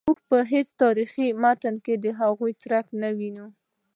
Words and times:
موږ 0.07 0.19
په 0.29 0.37
هیڅ 0.51 0.67
تاریخي 0.81 1.27
متن 1.43 1.75
کې 1.85 1.93
د 2.03 2.05
هغوی 2.19 2.51
څرک 2.61 2.85
نه 3.01 3.09
وینو. 3.17 3.47